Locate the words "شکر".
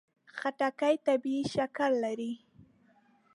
1.53-1.91